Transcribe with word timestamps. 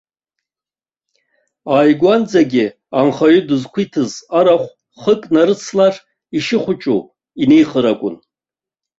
Ааигәанӡагьы 1.73 2.65
анхаҩы 2.99 3.41
дызқәиҭыз 3.47 4.11
арахә 4.37 4.69
хык 5.01 5.21
нарыцлар, 5.33 5.93
ишыхәыҷу 6.37 7.01
инихыр 7.43 7.85
акәын. 7.91 8.15